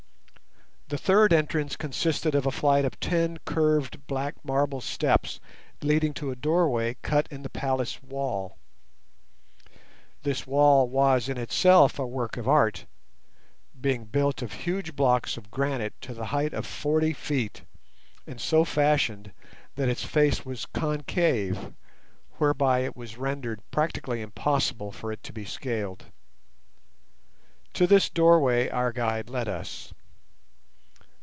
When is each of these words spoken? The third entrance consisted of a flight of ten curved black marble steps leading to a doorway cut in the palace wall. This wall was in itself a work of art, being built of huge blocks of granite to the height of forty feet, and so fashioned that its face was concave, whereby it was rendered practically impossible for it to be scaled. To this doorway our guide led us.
The 0.93 0.97
third 0.97 1.31
entrance 1.31 1.77
consisted 1.77 2.35
of 2.35 2.45
a 2.45 2.51
flight 2.51 2.83
of 2.83 2.99
ten 2.99 3.39
curved 3.45 4.05
black 4.07 4.35
marble 4.43 4.81
steps 4.81 5.39
leading 5.81 6.13
to 6.15 6.31
a 6.31 6.35
doorway 6.35 6.97
cut 7.01 7.29
in 7.31 7.43
the 7.43 7.49
palace 7.49 8.03
wall. 8.03 8.57
This 10.23 10.45
wall 10.45 10.89
was 10.89 11.29
in 11.29 11.37
itself 11.37 11.97
a 11.97 12.05
work 12.05 12.35
of 12.35 12.45
art, 12.45 12.87
being 13.79 14.03
built 14.03 14.41
of 14.41 14.51
huge 14.51 14.93
blocks 14.93 15.37
of 15.37 15.49
granite 15.49 15.93
to 16.01 16.13
the 16.13 16.25
height 16.25 16.51
of 16.53 16.65
forty 16.67 17.13
feet, 17.13 17.61
and 18.27 18.41
so 18.41 18.65
fashioned 18.65 19.31
that 19.75 19.87
its 19.87 20.03
face 20.03 20.45
was 20.45 20.65
concave, 20.65 21.71
whereby 22.33 22.79
it 22.79 22.97
was 22.97 23.15
rendered 23.17 23.61
practically 23.71 24.21
impossible 24.21 24.91
for 24.91 25.13
it 25.13 25.23
to 25.23 25.31
be 25.31 25.45
scaled. 25.45 26.07
To 27.75 27.87
this 27.87 28.09
doorway 28.09 28.67
our 28.67 28.91
guide 28.91 29.29
led 29.29 29.47
us. 29.47 29.93